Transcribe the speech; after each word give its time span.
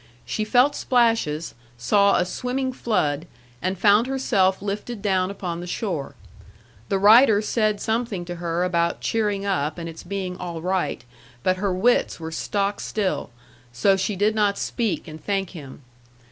She 0.25 0.43
felt 0.43 0.75
splashes, 0.75 1.53
saw 1.77 2.15
a 2.15 2.25
swimming 2.25 2.73
flood, 2.73 3.27
and 3.61 3.77
found 3.77 4.07
herself 4.07 4.59
lifted 4.59 4.99
down 5.03 5.29
upon 5.29 5.59
the 5.59 5.67
shore. 5.67 6.15
The 6.89 6.97
rider 6.97 7.39
said 7.39 7.79
something 7.79 8.25
to 8.25 8.37
her 8.37 8.63
about 8.63 9.01
cheering 9.01 9.45
up, 9.45 9.77
and 9.77 9.87
its 9.87 10.01
being 10.01 10.37
all 10.37 10.59
right, 10.59 11.05
but 11.43 11.57
her 11.57 11.71
wits 11.71 12.19
were 12.19 12.31
stock 12.31 12.79
still, 12.79 13.29
so 13.71 13.95
she 13.95 14.15
did 14.15 14.33
not 14.33 14.57
speak 14.57 15.07
and 15.07 15.23
thank 15.23 15.51
him. 15.51 15.83